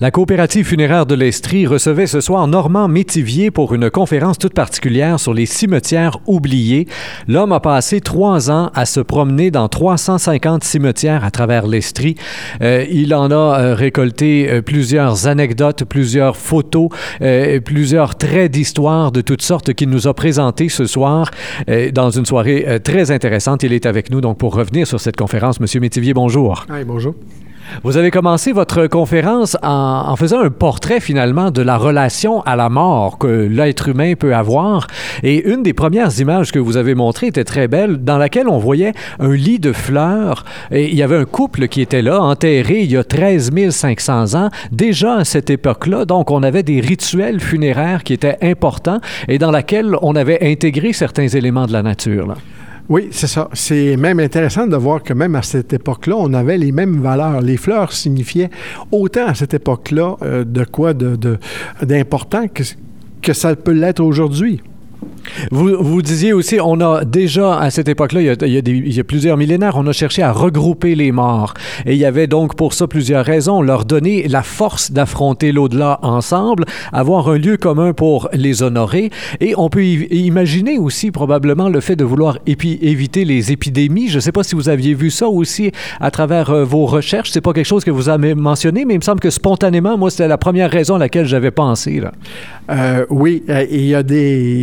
La 0.00 0.12
coopérative 0.12 0.64
funéraire 0.64 1.06
de 1.06 1.16
l'Estrie 1.16 1.66
recevait 1.66 2.06
ce 2.06 2.20
soir 2.20 2.46
Normand 2.46 2.86
Métivier 2.86 3.50
pour 3.50 3.74
une 3.74 3.90
conférence 3.90 4.38
toute 4.38 4.54
particulière 4.54 5.18
sur 5.18 5.34
les 5.34 5.44
cimetières 5.44 6.18
oubliés. 6.28 6.86
L'homme 7.26 7.50
a 7.50 7.58
passé 7.58 8.00
trois 8.00 8.48
ans 8.48 8.70
à 8.76 8.86
se 8.86 9.00
promener 9.00 9.50
dans 9.50 9.68
350 9.68 10.62
cimetières 10.62 11.24
à 11.24 11.32
travers 11.32 11.66
l'Estrie. 11.66 12.14
Euh, 12.62 12.86
il 12.88 13.12
en 13.12 13.32
a 13.32 13.58
euh, 13.60 13.74
récolté 13.74 14.48
euh, 14.48 14.62
plusieurs 14.62 15.26
anecdotes, 15.26 15.82
plusieurs 15.82 16.36
photos, 16.36 16.90
plusieurs 17.64 18.16
traits 18.16 18.52
d'histoire 18.52 19.10
de 19.10 19.20
toutes 19.20 19.42
sortes 19.42 19.74
qu'il 19.74 19.90
nous 19.90 20.06
a 20.06 20.14
présentés 20.14 20.68
ce 20.68 20.86
soir 20.86 21.32
dans 21.92 22.10
une 22.10 22.24
soirée 22.24 22.78
très 22.84 23.10
intéressante. 23.10 23.64
Il 23.64 23.72
est 23.72 23.84
avec 23.84 24.12
nous 24.12 24.20
donc 24.20 24.38
pour 24.38 24.54
revenir 24.54 24.86
sur 24.86 25.00
cette 25.00 25.16
conférence. 25.16 25.58
Monsieur 25.58 25.80
Métivier, 25.80 26.14
bonjour. 26.14 26.66
Bonjour. 26.86 27.16
Vous 27.84 27.96
avez 27.96 28.10
commencé 28.10 28.52
votre 28.52 28.86
conférence 28.86 29.56
en, 29.62 30.14
faisant 30.16 30.40
un 30.40 30.50
portrait 30.50 31.00
finalement 31.00 31.50
de 31.50 31.62
la 31.62 31.76
relation 31.76 32.40
à 32.42 32.56
la 32.56 32.68
mort 32.68 33.18
que 33.18 33.26
l'être 33.26 33.88
humain 33.88 34.14
peut 34.14 34.34
avoir. 34.34 34.86
Et 35.22 35.48
une 35.48 35.62
des 35.62 35.72
premières 35.72 36.18
images 36.18 36.50
que 36.52 36.58
vous 36.58 36.76
avez 36.76 36.94
montrées 36.94 37.28
était 37.28 37.44
très 37.44 37.68
belle, 37.68 37.98
dans 37.98 38.18
laquelle 38.18 38.48
on 38.48 38.58
voyait 38.58 38.92
un 39.18 39.32
lit 39.32 39.58
de 39.58 39.72
fleurs. 39.72 40.44
Et 40.70 40.88
il 40.88 40.94
y 40.94 41.02
avait 41.02 41.16
un 41.16 41.24
couple 41.24 41.68
qui 41.68 41.80
était 41.80 42.02
là, 42.02 42.20
enterré 42.20 42.80
il 42.80 42.90
y 42.90 42.96
a 42.96 43.04
13 43.04 43.50
500 43.70 44.34
ans. 44.34 44.50
Déjà 44.72 45.16
à 45.16 45.24
cette 45.24 45.50
époque-là, 45.50 46.04
donc 46.04 46.30
on 46.30 46.42
avait 46.42 46.62
des 46.62 46.80
rituels 46.80 47.40
funéraires 47.40 48.02
qui 48.04 48.12
étaient 48.12 48.38
importants 48.42 49.00
et 49.28 49.38
dans 49.38 49.50
laquelle 49.50 49.96
on 50.02 50.16
avait 50.16 50.50
intégré 50.50 50.92
certains 50.92 51.28
éléments 51.28 51.66
de 51.66 51.72
la 51.72 51.82
nature. 51.82 52.34
Oui, 52.88 53.08
c'est 53.10 53.26
ça. 53.26 53.50
C'est 53.52 53.96
même 53.96 54.18
intéressant 54.18 54.66
de 54.66 54.76
voir 54.76 55.02
que 55.02 55.12
même 55.12 55.34
à 55.34 55.42
cette 55.42 55.74
époque-là, 55.74 56.14
on 56.16 56.32
avait 56.32 56.56
les 56.56 56.72
mêmes 56.72 57.02
valeurs. 57.02 57.42
Les 57.42 57.58
fleurs 57.58 57.92
signifiaient 57.92 58.50
autant 58.90 59.26
à 59.26 59.34
cette 59.34 59.52
époque-là 59.52 60.16
euh, 60.22 60.44
de 60.44 60.64
quoi 60.64 60.94
d'important 60.94 62.46
que 62.48 63.32
ça 63.34 63.54
peut 63.56 63.72
l'être 63.72 64.00
aujourd'hui. 64.00 64.62
Vous, 65.50 65.76
vous, 65.78 66.02
disiez 66.02 66.32
aussi, 66.32 66.58
on 66.60 66.80
a 66.80 67.04
déjà, 67.04 67.58
à 67.58 67.70
cette 67.70 67.88
époque-là, 67.88 68.20
il, 68.20 68.94
y 68.94 69.00
a 69.00 69.04
plusieurs 69.04 69.36
millénaires, 69.36 69.74
on 69.76 69.86
a 69.86 69.92
cherché 69.92 70.22
à 70.22 70.32
regrouper 70.32 70.94
les 70.94 71.12
morts. 71.12 71.54
Et 71.86 71.92
il 71.92 71.98
y 71.98 72.04
avait 72.04 72.26
donc 72.26 72.56
pour 72.56 72.74
ça 72.74 72.86
plusieurs 72.86 73.24
raisons. 73.24 73.62
Leur 73.62 73.84
donner 73.84 74.26
la 74.28 74.42
force 74.42 74.90
d'affronter 74.90 75.52
l'au-delà 75.52 75.98
ensemble, 76.02 76.64
avoir 76.92 77.28
un 77.28 77.38
lieu 77.38 77.56
commun 77.56 77.92
pour 77.92 78.28
les 78.32 78.62
honorer. 78.62 79.10
Et 79.40 79.54
on 79.56 79.68
peut 79.68 79.84
imaginer 79.84 80.78
aussi 80.78 81.10
probablement 81.10 81.68
le 81.68 81.80
fait 81.80 81.96
de 81.96 82.04
vouloir 82.04 82.38
éviter 82.46 83.24
les 83.24 83.52
épidémies. 83.52 84.08
Je 84.08 84.16
ne 84.16 84.20
sais 84.20 84.32
pas 84.32 84.42
si 84.42 84.54
vous 84.54 84.68
aviez 84.68 84.94
vu 84.94 85.10
ça 85.10 85.28
aussi 85.28 85.70
à 86.00 86.10
travers 86.10 86.50
euh, 86.50 86.64
vos 86.64 86.86
recherches. 86.86 87.30
C'est 87.30 87.40
pas 87.40 87.52
quelque 87.52 87.66
chose 87.66 87.84
que 87.84 87.90
vous 87.90 88.08
avez 88.08 88.34
mentionné, 88.34 88.84
mais 88.84 88.94
il 88.94 88.98
me 88.98 89.02
semble 89.02 89.20
que 89.20 89.30
spontanément, 89.30 89.96
moi, 89.96 90.10
c'était 90.10 90.28
la 90.28 90.38
première 90.38 90.70
raison 90.70 90.96
à 90.96 90.98
laquelle 90.98 91.26
j'avais 91.26 91.50
pensé. 91.50 92.02
Euh, 92.70 93.06
oui, 93.10 93.42
des, 93.46 93.68
il 93.70 93.86
y 93.86 93.94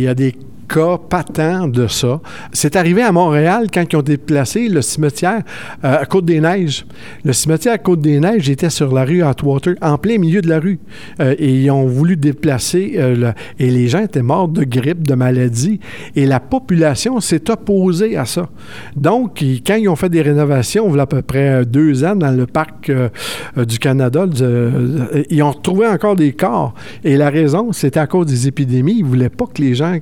a 0.08 0.14
des 0.14 0.25
cas 0.68 0.98
patent 0.98 1.70
de 1.70 1.86
ça. 1.86 2.20
C'est 2.52 2.76
arrivé 2.76 3.02
à 3.02 3.12
Montréal 3.12 3.66
quand 3.72 3.84
ils 3.90 3.96
ont 3.96 4.02
déplacé 4.02 4.68
le 4.68 4.82
cimetière 4.82 5.42
euh, 5.84 5.98
à 6.00 6.06
Côte-des-Neiges. 6.06 6.86
Le 7.24 7.32
cimetière 7.32 7.74
à 7.74 7.78
Côte-des-Neiges 7.78 8.48
était 8.50 8.70
sur 8.70 8.92
la 8.92 9.04
rue 9.04 9.22
Atwater, 9.22 9.74
en 9.82 9.98
plein 9.98 10.18
milieu 10.18 10.40
de 10.40 10.48
la 10.48 10.58
rue. 10.58 10.78
Euh, 11.20 11.34
et 11.38 11.62
ils 11.62 11.70
ont 11.70 11.86
voulu 11.86 12.16
déplacer, 12.16 12.94
euh, 12.96 13.16
le, 13.16 13.32
et 13.58 13.70
les 13.70 13.88
gens 13.88 14.00
étaient 14.00 14.22
morts 14.22 14.48
de 14.48 14.64
grippe, 14.64 15.06
de 15.06 15.14
maladie, 15.14 15.80
et 16.14 16.26
la 16.26 16.40
population 16.40 17.20
s'est 17.20 17.50
opposée 17.50 18.16
à 18.16 18.24
ça. 18.24 18.48
Donc, 18.96 19.42
quand 19.66 19.76
ils 19.76 19.88
ont 19.88 19.96
fait 19.96 20.08
des 20.08 20.22
rénovations, 20.22 20.88
il 20.88 20.96
y 20.96 20.98
a 20.98 21.02
à 21.02 21.06
peu 21.06 21.22
près 21.22 21.64
deux 21.64 22.04
ans, 22.04 22.16
dans 22.16 22.30
le 22.30 22.46
parc 22.46 22.90
du 23.56 23.78
Canada, 23.78 24.26
ils 25.30 25.42
ont 25.42 25.50
retrouvé 25.50 25.86
encore 25.86 26.16
des 26.16 26.32
corps. 26.32 26.74
Et 27.04 27.16
la 27.16 27.30
raison, 27.30 27.72
c'était 27.72 28.00
à 28.00 28.06
cause 28.06 28.26
des 28.26 28.48
épidémies. 28.48 28.96
Ils 28.98 29.04
ne 29.04 29.08
voulaient 29.08 29.28
pas 29.28 29.46
que 29.46 29.62
les 29.62 29.74
gens 29.74 29.98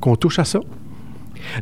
qu'on 0.00 0.05
qu'on 0.06 0.14
touche 0.14 0.38
à 0.38 0.44
ça? 0.44 0.60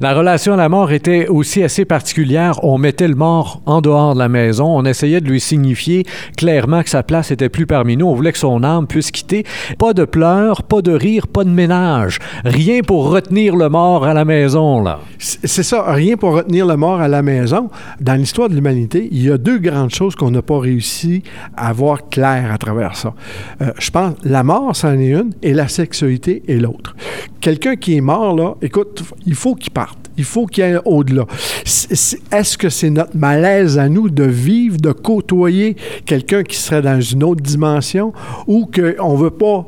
La 0.00 0.14
relation 0.14 0.54
à 0.54 0.56
la 0.56 0.68
mort 0.68 0.92
était 0.92 1.28
aussi 1.28 1.62
assez 1.62 1.84
particulière. 1.84 2.62
On 2.64 2.78
mettait 2.78 3.08
le 3.08 3.14
mort 3.14 3.62
en 3.66 3.80
dehors 3.80 4.14
de 4.14 4.18
la 4.18 4.28
maison. 4.28 4.66
On 4.66 4.84
essayait 4.84 5.20
de 5.20 5.28
lui 5.28 5.40
signifier 5.40 6.04
clairement 6.36 6.82
que 6.82 6.90
sa 6.90 7.02
place 7.02 7.30
était 7.30 7.48
plus 7.48 7.66
parmi 7.66 7.96
nous. 7.96 8.06
On 8.06 8.14
voulait 8.14 8.32
que 8.32 8.38
son 8.38 8.62
âme 8.64 8.86
puisse 8.86 9.10
quitter. 9.10 9.44
Pas 9.78 9.92
de 9.92 10.04
pleurs, 10.04 10.62
pas 10.62 10.82
de 10.82 10.92
rire, 10.92 11.26
pas 11.26 11.44
de 11.44 11.50
ménage. 11.50 12.18
Rien 12.44 12.80
pour 12.82 13.10
retenir 13.10 13.56
le 13.56 13.68
mort 13.68 14.04
à 14.04 14.14
la 14.14 14.24
maison, 14.24 14.82
là. 14.82 15.00
C'est 15.18 15.62
ça, 15.62 15.92
rien 15.92 16.16
pour 16.16 16.34
retenir 16.34 16.66
le 16.66 16.76
mort 16.76 17.00
à 17.00 17.08
la 17.08 17.22
maison. 17.22 17.70
Dans 18.00 18.14
l'histoire 18.14 18.48
de 18.48 18.54
l'humanité, 18.54 19.08
il 19.10 19.22
y 19.22 19.30
a 19.30 19.38
deux 19.38 19.58
grandes 19.58 19.94
choses 19.94 20.14
qu'on 20.14 20.30
n'a 20.30 20.42
pas 20.42 20.58
réussi 20.58 21.22
à 21.56 21.72
voir 21.72 22.08
clair 22.08 22.52
à 22.52 22.58
travers 22.58 22.96
ça. 22.96 23.14
Euh, 23.62 23.72
je 23.78 23.90
pense, 23.90 24.14
la 24.24 24.42
mort, 24.42 24.74
c'en 24.74 24.98
est 24.98 25.10
une, 25.10 25.32
et 25.42 25.54
la 25.54 25.68
sexualité 25.68 26.42
est 26.48 26.56
l'autre. 26.56 26.94
Quelqu'un 27.40 27.76
qui 27.76 27.96
est 27.96 28.00
mort, 28.00 28.34
là, 28.36 28.54
écoute, 28.62 29.02
il 29.26 29.34
faut 29.34 29.54
qu'il 29.54 29.72
Il 30.16 30.24
faut 30.24 30.46
qu'il 30.46 30.64
y 30.64 30.66
ait 30.68 30.78
au-delà. 30.84 31.26
Est-ce 31.64 32.56
que 32.56 32.68
c'est 32.68 32.90
notre 32.90 33.16
malaise 33.16 33.78
à 33.78 33.88
nous 33.88 34.08
de 34.08 34.24
vivre, 34.24 34.76
de 34.78 34.92
côtoyer 34.92 35.76
quelqu'un 36.06 36.42
qui 36.42 36.56
serait 36.56 36.82
dans 36.82 37.00
une 37.00 37.24
autre 37.24 37.42
dimension 37.42 38.12
ou 38.46 38.66
qu'on 38.66 39.14
ne 39.14 39.18
veut 39.18 39.30
pas 39.30 39.66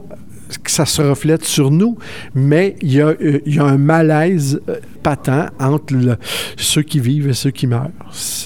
que 0.63 0.71
ça 0.71 0.87
se 0.87 1.03
reflète 1.03 1.45
sur 1.45 1.73
nous, 1.73 1.99
mais 2.33 2.77
il 2.81 2.93
y 2.93 3.01
a, 3.01 3.09
euh, 3.09 3.41
un 3.59 3.79
malaise 3.79 4.61
euh, 4.69 4.77
patent 5.03 5.51
entre 5.59 6.19
ceux 6.57 6.83
qui 6.83 7.01
vivent 7.01 7.29
et 7.29 7.33
ceux 7.35 7.51
qui 7.51 7.67
meurent? 7.67 7.91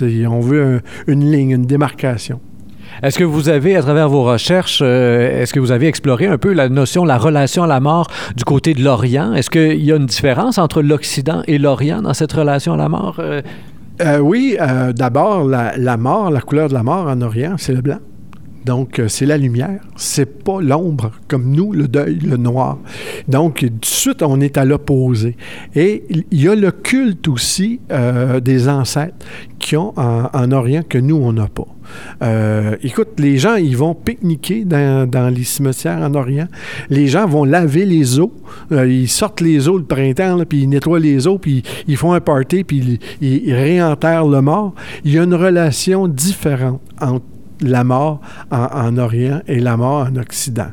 On 0.02 0.40
veut 0.40 0.62
un, 0.62 0.80
une 1.12 1.30
ligne, 1.30 1.50
une 1.50 1.66
démarcation. 1.66 2.40
Est-ce 3.02 3.18
que 3.18 3.24
vous 3.24 3.48
avez, 3.48 3.76
à 3.76 3.82
travers 3.82 4.08
vos 4.08 4.24
recherches, 4.24 4.80
euh, 4.82 5.42
est-ce 5.42 5.54
que 5.54 5.60
vous 5.60 5.72
avez 5.72 5.86
exploré 5.86 6.26
un 6.26 6.38
peu 6.38 6.52
la 6.52 6.68
notion, 6.68 7.04
la 7.04 7.18
relation 7.18 7.62
à 7.62 7.66
la 7.66 7.80
mort 7.80 8.08
du 8.36 8.44
côté 8.44 8.74
de 8.74 8.82
l'Orient? 8.82 9.32
Est-ce 9.32 9.50
qu'il 9.50 9.82
y 9.82 9.92
a 9.92 9.96
une 9.96 10.06
différence 10.06 10.58
entre 10.58 10.82
l'Occident 10.82 11.42
et 11.46 11.58
l'Orient 11.58 12.02
dans 12.02 12.14
cette 12.14 12.32
relation 12.32 12.74
à 12.74 12.76
la 12.76 12.88
mort? 12.88 13.16
Euh... 13.18 13.42
Euh, 14.02 14.18
oui, 14.18 14.56
d'abord, 14.94 15.44
la, 15.44 15.76
la, 15.76 15.98
mort, 15.98 16.30
la 16.30 16.40
couleur 16.40 16.68
de 16.68 16.74
la 16.74 16.82
mort 16.82 17.06
en 17.06 17.20
Orient, 17.20 17.56
c'est 17.58 17.74
le 17.74 17.82
blanc. 17.82 17.98
Donc, 18.64 18.98
euh, 18.98 19.08
c'est 19.08 19.26
la 19.26 19.38
lumière, 19.38 19.80
c'est 19.96 20.44
pas 20.44 20.60
l'ombre, 20.60 21.12
comme 21.28 21.50
nous, 21.50 21.72
le 21.72 21.88
deuil, 21.88 22.18
le 22.18 22.36
noir. 22.36 22.78
Donc, 23.28 23.60
tout 23.60 23.68
de 23.68 23.84
suite, 23.84 24.22
on 24.22 24.40
est 24.40 24.58
à 24.58 24.64
l'opposé. 24.64 25.36
Et 25.74 26.04
il 26.30 26.42
y 26.42 26.48
a 26.48 26.54
le 26.54 26.70
culte 26.70 27.28
aussi 27.28 27.80
euh, 27.90 28.40
des 28.40 28.68
ancêtres 28.68 29.26
qui 29.58 29.76
ont 29.76 29.92
en, 29.98 30.28
en 30.32 30.52
Orient 30.52 30.82
que 30.88 30.98
nous, 30.98 31.16
on 31.16 31.32
n'a 31.32 31.48
pas. 31.48 31.66
Euh, 32.22 32.76
écoute, 32.82 33.18
les 33.18 33.38
gens, 33.38 33.56
ils 33.56 33.76
vont 33.76 33.94
pique-niquer 33.94 34.64
dans, 34.64 35.08
dans, 35.08 35.28
les 35.28 35.44
cimetières 35.44 35.98
en 35.98 36.14
Orient. 36.14 36.48
Les 36.88 37.06
gens 37.06 37.26
vont 37.26 37.44
laver 37.44 37.84
les 37.84 38.18
eaux. 38.18 38.32
Euh, 38.72 38.86
ils 38.86 39.08
sortent 39.08 39.40
les 39.40 39.68
eaux 39.68 39.78
le 39.78 39.84
printemps, 39.84 40.36
là, 40.36 40.44
puis 40.44 40.62
ils 40.62 40.68
nettoient 40.68 41.00
les 41.00 41.26
eaux, 41.26 41.38
puis 41.38 41.62
ils 41.86 41.96
font 41.96 42.12
un 42.12 42.20
party, 42.20 42.64
puis 42.64 43.00
ils, 43.20 43.28
ils 43.46 43.54
réenterrent 43.54 44.26
le 44.26 44.40
mort. 44.42 44.74
Il 45.04 45.12
y 45.12 45.18
a 45.18 45.22
une 45.22 45.34
relation 45.34 46.08
différente 46.08 46.80
entre 47.00 47.24
la 47.60 47.84
mort 47.84 48.20
en, 48.50 48.66
en, 48.72 48.98
Orient 48.98 49.40
et 49.46 49.60
la 49.60 49.76
mort 49.76 50.06
en 50.06 50.16
Occident. 50.16 50.72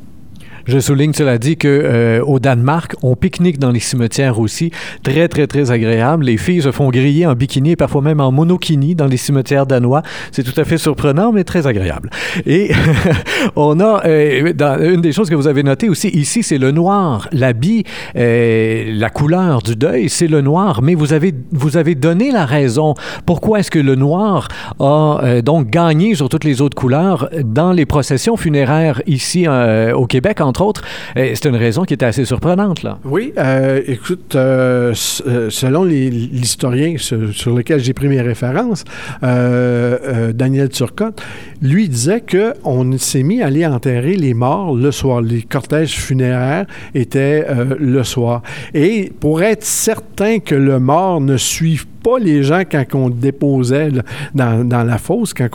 Je 0.68 0.80
souligne 0.80 1.14
cela 1.14 1.38
dit 1.38 1.56
que 1.56 1.68
euh, 1.68 2.22
au 2.26 2.40
Danemark, 2.40 2.96
on 3.02 3.16
pique-nique 3.16 3.58
dans 3.58 3.72
les 3.72 3.80
cimetières 3.80 4.38
aussi, 4.38 4.72
très 5.02 5.30
très 5.30 5.48
très 5.48 5.72
agréable. 5.72 6.26
Les 6.26 6.36
filles 6.36 6.62
se 6.62 6.74
font 6.74 6.90
griller 6.90 7.26
en 7.26 7.36
bikini 7.36 7.72
et 7.72 7.76
parfois 7.78 8.02
même 8.02 8.20
en 8.20 8.34
monokini 8.34 8.94
dans 8.94 9.06
les 9.06 9.16
cimetières 9.16 9.66
danois. 9.66 10.02
C'est 10.34 10.44
tout 10.44 10.60
à 10.60 10.66
fait 10.66 10.78
surprenant 10.78 11.32
mais 11.32 11.46
très 11.46 11.68
agréable. 11.68 12.10
Et 12.46 12.72
on 13.56 13.80
a 13.80 14.06
euh, 14.06 14.94
une 14.94 15.00
des 15.00 15.14
choses 15.14 15.30
que 15.30 15.36
vous 15.36 15.48
avez 15.48 15.64
notées 15.64 15.88
aussi 15.88 16.10
ici, 16.10 16.44
c'est 16.44 16.58
le 16.58 16.72
noir, 16.72 17.30
l'habit, 17.32 17.86
euh, 18.18 18.92
la 18.94 19.10
couleur 19.10 19.62
du 19.62 19.78
deuil, 19.78 20.10
c'est 20.10 20.28
le 20.28 20.42
noir. 20.42 20.82
Mais 20.82 20.96
vous 20.96 21.14
avez 21.14 21.34
vous 21.54 21.78
avez 21.78 21.96
donné 21.96 22.30
la 22.30 22.46
raison. 22.46 22.94
Pourquoi 23.26 23.60
est-ce 23.60 23.72
que 23.72 23.80
le 23.80 23.96
noir 23.96 24.50
a 24.82 25.42
donc 25.42 25.70
gagné 25.70 26.14
sur 26.14 26.28
toutes 26.28 26.44
les 26.44 26.62
autres 26.62 26.76
couleurs 26.76 27.30
dans 27.46 27.72
les 27.72 27.86
processions 27.86 28.36
funéraires 28.36 29.02
ici 29.08 29.48
au 29.48 30.06
Québec 30.08 30.42
entre 30.42 30.57
autres, 30.62 30.82
c'est 31.16 31.46
une 31.46 31.56
raison 31.56 31.84
qui 31.84 31.94
était 31.94 32.06
assez 32.06 32.26
surprenante. 32.26 32.84
Là. 32.84 33.00
Oui, 33.04 33.34
euh, 33.38 33.82
écoute, 33.88 34.36
euh, 34.36 34.94
selon 34.94 35.84
l'historien 35.84 36.96
sur, 36.98 37.34
sur, 37.34 37.56
lequel 37.56 37.80
j'ai 37.80 37.94
pris 37.94 38.08
mes 38.08 38.22
références, 38.22 38.84
euh, 39.24 40.32
Daniel 40.34 40.70
Turcotte, 40.70 41.22
lui 41.62 41.90
disait 41.90 42.22
qu'on 42.22 42.98
s'est 42.98 43.24
mis 43.24 43.42
à 43.42 43.48
aller 43.48 43.66
enterrer 43.66 44.16
les 44.16 44.34
morts 44.34 44.76
le 44.76 44.92
soir. 44.92 45.22
Les 45.22 45.42
cortèges 45.42 45.96
funéraires 45.96 46.66
étaient 46.94 47.46
le 47.80 48.04
soir. 48.04 48.42
Et 48.74 49.12
pour 49.20 49.42
être 49.42 49.64
certain 49.64 50.40
que 50.40 50.56
le 50.56 50.80
mort 50.80 51.22
ne 51.22 51.38
suive 51.38 51.86
pas 51.88 51.97
les 52.16 52.44
gens 52.44 52.62
quand 52.70 52.86
on 52.94 53.08
le 53.10 53.14
déposait 53.14 53.90
dans, 54.34 54.68
dans, 54.68 54.84
la 54.84 54.98
fosse, 54.98 55.34
quand 55.34 55.50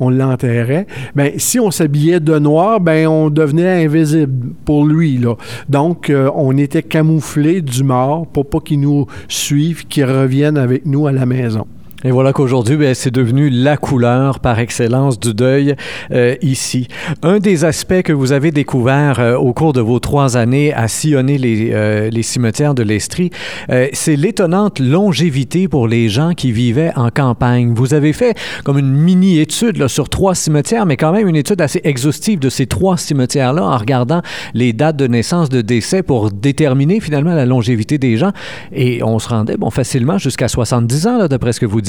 on 0.00 0.10
l'enterrait, 0.10 0.86
ben, 1.14 1.32
si 1.36 1.58
on 1.58 1.70
s'habillait 1.70 2.20
de 2.20 2.38
noir, 2.38 2.80
ben, 2.80 3.06
on 3.08 3.30
devenait 3.30 3.84
invisible 3.84 4.54
pour 4.64 4.86
lui. 4.86 5.18
Là. 5.18 5.34
Donc, 5.68 6.10
euh, 6.10 6.30
on 6.34 6.56
était 6.56 6.82
camouflé 6.82 7.60
du 7.60 7.82
mort 7.82 8.26
pour 8.26 8.48
pas 8.48 8.60
qu'il 8.60 8.80
nous 8.80 9.06
suive, 9.28 9.86
qu'il 9.86 10.04
revienne 10.04 10.56
avec 10.56 10.86
nous 10.86 11.06
à 11.06 11.12
la 11.12 11.26
maison. 11.26 11.66
Et 12.04 12.10
voilà 12.10 12.32
qu'aujourd'hui, 12.32 12.76
ben, 12.76 12.94
c'est 12.94 13.12
devenu 13.12 13.48
la 13.48 13.76
couleur 13.76 14.40
par 14.40 14.58
excellence 14.58 15.20
du 15.20 15.34
deuil 15.34 15.76
euh, 16.10 16.34
ici. 16.42 16.88
Un 17.22 17.38
des 17.38 17.64
aspects 17.64 18.02
que 18.02 18.12
vous 18.12 18.32
avez 18.32 18.50
découvert 18.50 19.20
euh, 19.20 19.36
au 19.36 19.52
cours 19.52 19.72
de 19.72 19.80
vos 19.80 20.00
trois 20.00 20.36
années 20.36 20.72
à 20.72 20.88
sillonner 20.88 21.38
les, 21.38 21.70
euh, 21.72 22.10
les 22.10 22.22
cimetières 22.22 22.74
de 22.74 22.82
l'Estrie, 22.82 23.30
euh, 23.70 23.88
c'est 23.92 24.16
l'étonnante 24.16 24.80
longévité 24.80 25.68
pour 25.68 25.86
les 25.86 26.08
gens 26.08 26.32
qui 26.34 26.50
vivaient 26.50 26.92
en 26.96 27.10
campagne. 27.10 27.72
Vous 27.74 27.94
avez 27.94 28.12
fait 28.12 28.36
comme 28.64 28.78
une 28.78 28.92
mini-étude 28.92 29.86
sur 29.88 30.08
trois 30.08 30.34
cimetières, 30.34 30.86
mais 30.86 30.96
quand 30.96 31.12
même 31.12 31.28
une 31.28 31.36
étude 31.36 31.60
assez 31.60 31.80
exhaustive 31.84 32.38
de 32.38 32.48
ces 32.48 32.66
trois 32.66 32.96
cimetières-là 32.96 33.62
en 33.64 33.76
regardant 33.76 34.22
les 34.54 34.72
dates 34.72 34.96
de 34.96 35.06
naissance, 35.06 35.48
de 35.48 35.60
décès 35.60 36.02
pour 36.02 36.30
déterminer 36.30 37.00
finalement 37.00 37.34
la 37.34 37.46
longévité 37.46 37.98
des 37.98 38.16
gens. 38.16 38.32
Et 38.72 39.02
on 39.02 39.18
se 39.18 39.28
rendait 39.28 39.56
bon, 39.56 39.70
facilement 39.70 40.18
jusqu'à 40.18 40.48
70 40.48 41.06
ans, 41.06 41.28
d'après 41.28 41.52
ce 41.52 41.60
que 41.60 41.66
vous 41.66 41.80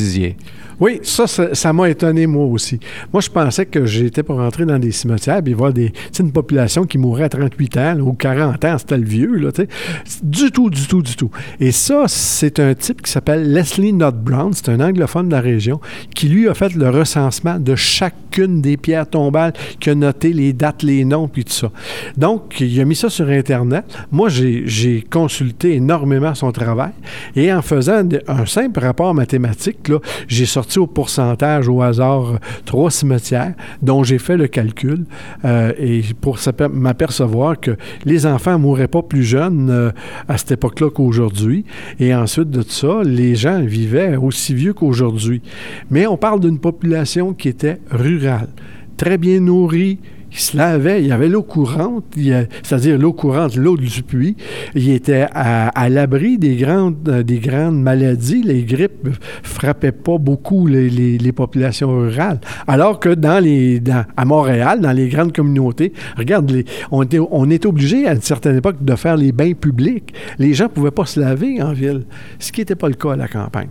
Oui, 0.80 1.00
ça, 1.04 1.28
ça 1.28 1.74
m'a 1.74 1.90
étonné, 1.90 2.28
moi 2.28 2.46
aussi. 2.46 2.80
Moi, 3.12 3.22
je 3.22 3.30
pensais 3.30 3.66
que 3.66 3.86
j'étais 3.86 4.24
pour 4.24 4.38
rentrer 4.38 4.66
dans 4.66 4.80
des 4.80 4.92
cimetières 4.92 5.42
et 5.46 5.54
voir 5.54 5.72
des, 5.72 5.94
une 6.20 6.32
population 6.32 6.86
qui 6.86 6.98
mourrait 6.98 7.26
à 7.26 7.30
38 7.30 7.78
ans 7.78 8.00
ou 8.00 8.14
40 8.14 8.66
ans, 8.66 8.78
c'était 8.78 8.98
le 8.98 9.06
vieux, 9.06 9.36
là. 9.36 9.50
Du 10.24 10.52
tout, 10.52 10.70
du 10.70 10.88
tout, 10.88 11.02
du 11.02 11.16
tout. 11.16 11.30
Et 11.60 11.72
ça, 11.72 12.06
c'est 12.08 12.60
un 12.60 12.74
type 12.74 13.02
qui 13.02 13.12
s'appelle 13.12 13.54
Leslie 13.54 13.94
Nott 13.94 14.16
Brown, 14.18 14.52
c'est 14.54 14.70
un 14.70 14.80
anglophone 14.80 15.28
de 15.28 15.34
la 15.34 15.42
région, 15.42 15.80
qui 16.16 16.28
lui 16.28 16.48
a 16.48 16.54
fait 16.54 16.74
le 16.74 16.90
recensement 16.90 17.60
de 17.60 17.76
chacune 17.76 18.62
des 18.62 18.78
pierres 18.78 19.08
tombales, 19.08 19.54
qui 19.80 19.92
a 19.92 19.96
noté 19.96 20.34
les 20.34 20.54
dates, 20.54 20.84
les 20.84 21.06
noms, 21.06 21.28
puis 21.28 21.46
tout 21.46 21.54
ça. 21.54 21.72
Donc, 22.18 22.60
il 22.60 22.80
a 22.82 22.86
mis 22.86 22.96
ça 22.96 23.10
sur 23.10 23.30
Internet. 23.30 23.86
Moi, 24.12 24.30
j'ai 24.30 25.06
consulté 25.10 25.76
énormément 25.76 26.34
son 26.34 26.52
travail 26.52 26.92
et 27.36 27.54
en 27.54 27.62
faisant 27.62 28.02
un 28.28 28.46
simple 28.46 28.80
rapport 28.80 29.14
mathématique, 29.14 29.78
j'ai 30.28 30.46
sorti 30.46 30.80
au 30.80 30.88
pourcentage 30.88 31.68
au 31.68 31.82
hasard 31.82 32.40
trois 32.66 32.92
cimetières 32.92 33.54
dont 33.82 34.04
j'ai 34.04 34.18
fait 34.18 34.38
le 34.38 34.48
calcul 34.48 35.06
euh, 35.46 35.74
et 35.78 36.02
pour 36.22 36.38
m'apercevoir 36.72 37.60
que 37.60 37.76
les 38.06 38.26
enfants 38.26 38.54
ne 38.54 38.58
mouraient 38.58 38.88
pas 38.88 39.02
plus 39.02 39.24
jeunes 39.24 39.70
euh, 39.70 39.92
à 40.28 40.38
cette 40.38 40.52
époque-là 40.52 40.90
qu'aujourd'hui. 40.90 41.66
Et 42.00 42.14
ensuite 42.14 42.50
de 42.50 42.62
ça, 42.62 43.02
les 43.04 43.36
gens 43.36 43.62
vivaient 43.62 44.16
aussi 44.16 44.54
vieux 44.54 44.74
qu'aujourd'hui. 44.74 45.42
Mais 45.90 46.08
on 46.08 46.18
parle 46.18 46.40
d'une 46.40 46.60
population 46.60 47.34
qui 47.34 47.50
était 47.50 47.80
rurale, 47.90 48.50
très 48.98 49.18
bien 49.18 49.40
nourrie, 49.40 50.00
il 50.34 50.40
se 50.40 50.58
lavait, 50.58 51.02
il 51.02 51.08
y 51.08 51.12
avait 51.12 51.30
l'eau 51.30 51.44
courante, 51.44 52.06
c'est-à-dire 52.64 52.98
l'eau 52.98 53.14
courante, 53.14 53.56
l'eau 53.56 53.78
du 53.78 54.02
puits. 54.02 54.36
Il 54.74 54.90
était 54.90 55.28
à, 55.32 55.90
l'abri 55.90 56.40
des 56.40 56.56
grandes, 56.56 57.08
euh, 57.08 57.24
des 57.24 57.38
grandes 57.38 57.80
maladies. 57.80 58.42
Les 58.42 58.64
grippes 58.64 59.10
frappaient 59.44 59.92
pas 59.92 60.18
beaucoup 60.18 60.66
les, 60.66 61.32
populations 61.34 61.90
rurales. 61.90 62.40
Alors 62.68 63.00
que 63.00 63.10
dans 63.10 63.44
les, 63.44 63.82
à 64.18 64.26
Montréal, 64.26 64.82
dans 64.82 64.92
les 64.92 65.08
grandes 65.08 65.34
communautés, 65.34 65.94
regarde, 66.18 66.52
on, 66.92 67.04
était, 67.04 67.20
on 67.20 67.50
était 67.50 67.68
obligé 67.68 68.08
à 68.08 68.14
une 68.14 68.22
certaine 68.22 68.58
époque 68.58 68.84
de 68.84 68.96
faire 68.96 69.18
les 69.18 69.32
bains 69.32 69.54
publics. 69.54 70.14
Les 70.40 70.54
gens 70.54 70.68
pouvaient 70.68 70.92
pas 70.92 71.06
se 71.06 71.20
laver 71.20 71.62
en 71.62 71.74
ville, 71.74 72.06
ce 72.40 72.52
qui 72.52 72.62
n'était 72.62 72.76
pas 72.76 72.88
le 72.88 72.96
cas 72.96 73.14
à 73.14 73.16
la 73.16 73.28
campagne. 73.28 73.70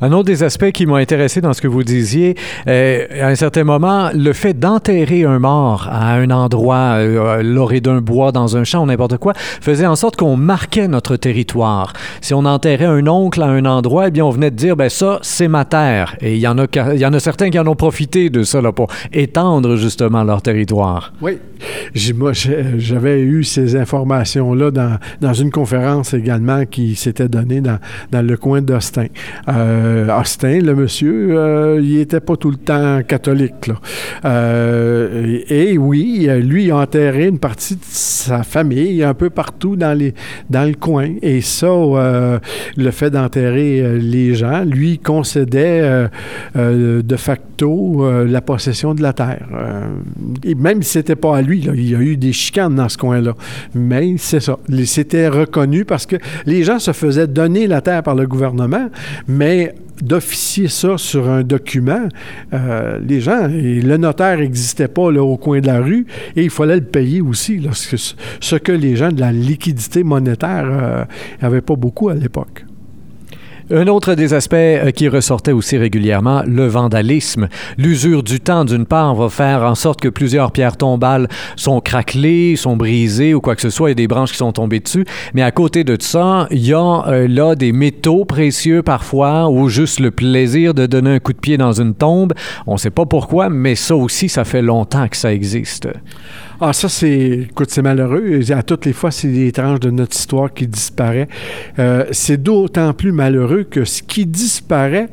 Un 0.00 0.12
autre 0.12 0.24
des 0.24 0.42
aspects 0.42 0.70
qui 0.72 0.86
m'ont 0.86 0.96
intéressé 0.96 1.40
dans 1.40 1.52
ce 1.52 1.60
que 1.60 1.68
vous 1.68 1.84
disiez, 1.84 2.34
euh, 2.68 3.06
à 3.20 3.28
un 3.28 3.34
certain 3.34 3.64
moment, 3.64 4.10
le 4.14 4.32
fait 4.32 4.58
d'enterrer 4.58 5.24
un 5.24 5.38
mort 5.38 5.88
à 5.90 6.14
un 6.14 6.30
endroit, 6.30 6.96
euh, 6.96 7.42
l'orée 7.42 7.80
d'un 7.80 8.00
bois, 8.00 8.32
dans 8.32 8.56
un 8.56 8.64
champ 8.64 8.86
n'importe 8.86 9.18
quoi, 9.18 9.32
faisait 9.36 9.86
en 9.86 9.96
sorte 9.96 10.16
qu'on 10.16 10.36
marquait 10.36 10.88
notre 10.88 11.16
territoire. 11.16 11.92
Si 12.20 12.34
on 12.34 12.44
enterrait 12.44 12.84
un 12.84 13.06
oncle 13.06 13.42
à 13.42 13.46
un 13.46 13.64
endroit, 13.64 14.08
eh 14.08 14.10
bien, 14.10 14.24
on 14.24 14.30
venait 14.30 14.50
de 14.50 14.56
dire, 14.56 14.76
ben 14.76 14.88
ça, 14.88 15.18
c'est 15.22 15.48
ma 15.48 15.64
terre. 15.64 16.16
Et 16.20 16.34
il 16.34 16.40
y, 16.40 16.48
en 16.48 16.58
a, 16.58 16.66
y 16.94 17.06
en 17.06 17.12
a 17.12 17.20
certains 17.20 17.50
qui 17.50 17.58
en 17.58 17.66
ont 17.66 17.76
profité 17.76 18.30
de 18.30 18.42
ça 18.42 18.60
là, 18.60 18.72
pour 18.72 18.88
étendre 19.12 19.76
justement 19.76 20.24
leur 20.24 20.42
territoire. 20.42 21.12
Oui. 21.20 21.38
Moi, 22.14 22.32
j'avais 22.32 23.20
eu 23.20 23.44
ces 23.44 23.76
informations-là 23.76 24.70
dans, 24.70 24.98
dans, 25.20 25.32
une 25.32 25.50
conférence 25.50 26.14
également 26.14 26.64
qui 26.66 26.94
s'était 26.96 27.28
donnée 27.28 27.60
dans, 27.60 27.78
dans 28.10 28.26
le 28.26 28.36
coin 28.36 28.62
d'Austin. 28.62 29.06
Euh, 29.48 29.71
euh, 29.72 30.20
Austin, 30.20 30.60
le 30.60 30.74
monsieur, 30.74 31.36
euh, 31.36 31.80
il 31.82 31.96
n'était 31.96 32.20
pas 32.20 32.36
tout 32.36 32.50
le 32.50 32.56
temps 32.56 33.00
catholique. 33.06 33.70
Euh, 34.24 35.38
et, 35.48 35.78
oui, 35.78 36.28
lui, 36.42 36.64
il 36.64 36.70
a 36.70 36.78
enterré 36.78 37.28
une 37.28 37.38
partie 37.38 37.76
de 37.76 37.84
sa 37.84 38.42
famille 38.42 39.02
un 39.02 39.14
peu 39.14 39.30
partout 39.30 39.76
dans, 39.76 39.96
le 39.98 40.74
coin. 40.74 41.10
Et 41.22 41.40
ça, 41.40 41.68
le 42.76 42.90
fait 42.90 43.10
d'enterrer 43.10 43.98
les 43.98 44.34
gens, 44.34 44.64
lui 44.64 44.98
concédait 44.98 46.08
de 46.54 47.16
facto 47.16 48.24
la 48.24 48.40
possession 48.40 48.94
de 48.94 49.02
la 49.02 49.12
terre. 49.12 49.46
et 50.44 50.54
même 50.54 50.82
si 50.82 50.92
c'était 50.92 51.16
pas 51.16 51.36
à 51.36 51.42
lui, 51.42 51.60
il 51.74 51.90
y 51.90 51.94
a 51.94 52.00
eu 52.00 52.16
des 52.16 52.32
chicanes 52.32 52.74
dans 52.74 52.88
ce 52.88 52.98
coin-là. 52.98 53.34
Mais 53.74 54.14
c'est 54.18 54.40
ça. 54.40 54.58
C'était 54.84 55.28
reconnu 55.28 55.84
parce 55.84 56.06
que 56.06 56.16
les 56.46 56.64
gens 56.64 56.78
se 56.78 56.92
faisaient 56.92 57.26
donner 57.26 57.66
la 57.66 57.80
terre 57.80 58.02
par 58.02 58.14
le 58.14 58.26
gouvernement, 58.26 58.88
mais 59.28 59.61
d'officier 60.00 60.68
ça 60.68 60.98
sur 60.98 61.28
un 61.28 61.42
document, 61.42 62.08
euh, 62.52 62.98
les 63.06 63.20
gens, 63.20 63.46
le 63.48 63.96
notaire 63.96 64.38
n'existait 64.38 64.88
pas 64.88 65.10
là, 65.12 65.22
au 65.22 65.36
coin 65.36 65.60
de 65.60 65.66
la 65.66 65.80
rue 65.80 66.06
et 66.34 66.42
il 66.44 66.50
fallait 66.50 66.76
le 66.76 66.84
payer 66.84 67.20
aussi, 67.20 67.62
ce 68.40 68.56
que 68.56 68.72
les 68.72 68.96
gens 68.96 69.12
de 69.12 69.20
la 69.20 69.32
liquidité 69.32 70.02
monétaire 70.02 71.06
n'avaient 71.40 71.58
euh, 71.58 71.60
pas 71.60 71.76
beaucoup 71.76 72.08
à 72.08 72.14
l'époque. 72.14 72.64
Un 73.74 73.86
autre 73.86 74.14
des 74.14 74.34
aspects 74.34 74.52
euh, 74.52 74.90
qui 74.90 75.08
ressortait 75.08 75.52
aussi 75.52 75.78
régulièrement, 75.78 76.42
le 76.46 76.66
vandalisme. 76.66 77.48
L'usure 77.78 78.22
du 78.22 78.38
temps, 78.38 78.66
d'une 78.66 78.84
part, 78.84 79.14
va 79.14 79.30
faire 79.30 79.62
en 79.62 79.74
sorte 79.74 79.98
que 80.02 80.10
plusieurs 80.10 80.52
pierres 80.52 80.76
tombales 80.76 81.26
sont 81.56 81.80
craquelées, 81.80 82.56
sont 82.56 82.76
brisées 82.76 83.32
ou 83.32 83.40
quoi 83.40 83.56
que 83.56 83.62
ce 83.62 83.70
soit, 83.70 83.88
il 83.88 83.92
y 83.92 83.92
a 83.92 83.94
des 83.94 84.08
branches 84.08 84.32
qui 84.32 84.36
sont 84.36 84.52
tombées 84.52 84.80
dessus. 84.80 85.06
Mais 85.32 85.40
à 85.40 85.52
côté 85.52 85.84
de 85.84 85.96
ça, 85.98 86.48
il 86.50 86.66
y 86.66 86.74
a 86.74 87.08
euh, 87.08 87.26
là 87.26 87.54
des 87.54 87.72
métaux 87.72 88.26
précieux 88.26 88.82
parfois 88.82 89.48
ou 89.48 89.70
juste 89.70 90.00
le 90.00 90.10
plaisir 90.10 90.74
de 90.74 90.84
donner 90.84 91.14
un 91.14 91.18
coup 91.18 91.32
de 91.32 91.38
pied 91.38 91.56
dans 91.56 91.72
une 91.72 91.94
tombe. 91.94 92.34
On 92.66 92.74
ne 92.74 92.78
sait 92.78 92.90
pas 92.90 93.06
pourquoi, 93.06 93.48
mais 93.48 93.74
ça 93.74 93.96
aussi, 93.96 94.28
ça 94.28 94.44
fait 94.44 94.60
longtemps 94.60 95.08
que 95.08 95.16
ça 95.16 95.32
existe. 95.32 95.88
Ah, 96.64 96.72
ça, 96.72 96.88
c'est. 96.88 97.48
Écoute, 97.50 97.70
c'est 97.70 97.82
malheureux. 97.82 98.40
À 98.52 98.62
toutes 98.62 98.86
les 98.86 98.92
fois, 98.92 99.10
c'est 99.10 99.26
des 99.26 99.50
de 99.50 99.90
notre 99.90 100.16
histoire 100.16 100.54
qui 100.54 100.68
disparaît. 100.68 101.26
Euh, 101.80 102.04
c'est 102.12 102.40
d'autant 102.40 102.92
plus 102.92 103.10
malheureux 103.10 103.64
que 103.64 103.84
ce 103.84 104.00
qui 104.00 104.26
disparaît, 104.26 105.08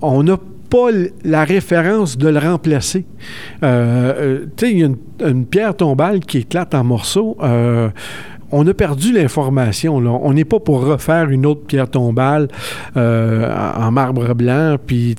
on 0.00 0.22
n'a 0.22 0.38
pas 0.70 0.88
la 1.24 1.44
référence 1.44 2.16
de 2.16 2.28
le 2.28 2.38
remplacer. 2.38 3.04
Euh, 3.62 4.14
euh, 4.18 4.46
tu 4.56 4.66
sais, 4.66 4.72
il 4.72 4.78
y 4.78 4.84
a 4.84 5.28
une, 5.28 5.44
pierre 5.44 5.76
tombale 5.76 6.20
qui 6.20 6.38
éclate 6.38 6.74
en 6.74 6.84
morceaux 6.84 7.36
on 8.50 8.66
a 8.66 8.74
perdu 8.74 9.12
l'information. 9.12 9.96
On 9.96 10.32
n'est 10.32 10.44
pas 10.44 10.60
pour 10.60 10.84
refaire 10.84 11.30
une 11.30 11.46
autre 11.46 11.64
pierre 11.66 11.88
tombale 11.88 12.48
euh, 12.96 13.72
en 13.76 13.90
marbre 13.90 14.34
blanc. 14.34 14.76
Puis, 14.84 15.14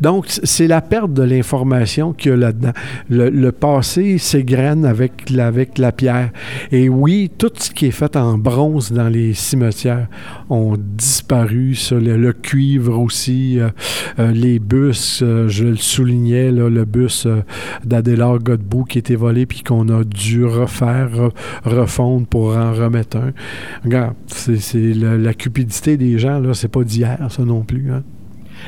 donc, 0.00 0.26
c'est 0.28 0.66
la 0.66 0.80
perte 0.80 1.12
de 1.12 1.22
l'information 1.22 2.12
qu'il 2.12 2.30
y 2.30 2.34
a 2.34 2.36
là-dedans. 2.36 2.72
Le, 3.08 3.50
passé 3.50 4.18
s'égrène 4.18 4.84
avec, 4.84 5.30
la 5.30 5.92
pierre. 5.92 6.30
Et 6.70 6.88
oui, 6.88 7.30
tout 7.36 7.50
ce 7.54 7.70
qui 7.70 7.86
est 7.86 7.90
fait 7.90 8.16
en 8.16 8.38
bronze 8.38 8.92
dans 8.92 9.08
les 9.08 9.34
cimetières 9.34 10.06
ont 10.48 10.76
disparu. 10.78 11.76
le, 11.90 12.32
cuivre 12.32 12.98
aussi, 12.98 13.58
euh, 13.58 13.68
euh, 14.18 14.30
les 14.30 14.58
bus, 14.58 15.22
je 15.22 15.64
le 15.64 15.76
soulignais, 15.76 16.50
le 16.50 16.84
bus 16.84 17.26
d'Adélard 17.84 18.38
Godbout 18.38 18.84
qui 18.84 18.98
était 18.98 19.16
volé 19.16 19.46
puis 19.46 19.62
qu'on 19.62 19.88
a 19.88 20.04
dû 20.04 20.44
refaire, 20.44 21.10
refondre 21.64 22.26
pour 22.26 22.56
en 22.60 22.72
remettre 22.72 23.16
un. 23.16 23.32
Regarde, 23.84 24.14
c'est 24.26 24.94
la, 24.94 25.34
cupidité 25.34 25.96
des 25.96 26.18
gens, 26.18 26.38
là, 26.38 26.54
c'est 26.54 26.68
pas 26.68 26.84
d'hier, 26.84 27.18
ça 27.30 27.44
non 27.44 27.62
plus. 27.62 27.92
Hein. 27.92 28.02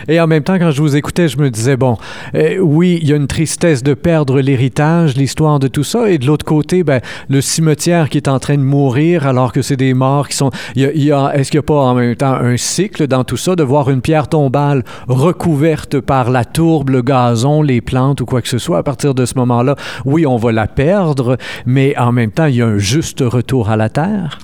Et 0.09 0.21
en 0.21 0.27
même 0.27 0.43
temps, 0.43 0.59
quand 0.59 0.71
je 0.71 0.81
vous 0.81 0.97
écoutais, 0.97 1.29
je 1.29 1.39
me 1.39 1.51
disais, 1.51 1.77
bon, 1.77 1.97
euh, 2.35 2.59
oui, 2.59 2.99
il 3.03 3.09
y 3.09 3.13
a 3.13 3.17
une 3.17 3.27
tristesse 3.27 3.83
de 3.83 3.95
perdre 3.95 4.41
l'héritage, 4.41 5.17
l'histoire 5.17 5.59
de 5.59 5.69
tout 5.69 5.85
ça, 5.85 6.11
et 6.11 6.19
de 6.19 6.27
l'autre 6.27 6.45
côté, 6.45 6.83
ben, 6.85 7.01
le 7.29 7.41
cimetière 7.41 8.09
qui 8.09 8.19
est 8.19 8.29
en 8.29 8.39
train 8.39 8.57
de 8.57 8.63
mourir 8.63 9.27
alors 9.27 9.53
que 9.53 9.63
c'est 9.63 9.77
des 9.77 9.95
morts 9.95 10.29
qui 10.29 10.37
sont... 10.37 10.51
Il 10.75 11.03
y 11.03 11.13
a, 11.13 11.33
Est-ce 11.35 11.51
qu'il 11.51 11.59
n'y 11.59 11.65
a 11.65 11.67
pas 11.67 11.81
en 11.81 11.95
même 11.95 12.17
temps 12.17 12.33
un 12.33 12.57
cycle 12.57 13.07
dans 13.07 13.25
tout 13.25 13.37
ça 13.37 13.57
de 13.57 13.63
voir 13.63 13.91
une 13.91 14.01
pierre 14.01 14.29
tombale 14.29 14.85
recouverte 15.09 16.01
par 16.01 16.31
la 16.31 16.45
tourbe, 16.45 16.91
le 16.91 17.03
gazon, 17.03 17.63
les 17.63 17.81
plantes 17.81 18.21
ou 18.21 18.27
quoi 18.27 18.43
que 18.43 18.49
ce 18.49 18.59
soit? 18.59 18.79
À 18.79 18.83
partir 18.83 19.15
de 19.15 19.25
ce 19.25 19.37
moment-là, 19.39 19.77
oui, 20.05 20.27
on 20.27 20.37
va 20.37 20.53
la 20.53 20.67
perdre, 20.67 21.37
mais 21.67 21.97
en 21.99 22.13
même 22.13 22.31
temps, 22.31 22.47
il 22.47 22.57
y 22.57 22.63
a 22.63 22.67
un 22.67 22.79
juste 22.79 23.21
retour 23.21 23.71
à 23.71 23.77
la 23.77 23.89
terre? 23.89 24.39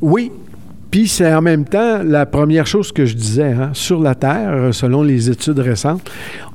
Oui, 0.00 0.32
puis 0.92 1.08
c'est 1.08 1.32
en 1.32 1.40
même 1.40 1.64
temps 1.64 2.02
la 2.04 2.26
première 2.26 2.66
chose 2.66 2.92
que 2.92 3.06
je 3.06 3.16
disais, 3.16 3.52
hein, 3.52 3.70
sur 3.72 3.98
la 3.98 4.14
Terre, 4.14 4.68
selon 4.72 5.02
les 5.02 5.30
études 5.30 5.58
récentes, 5.58 6.08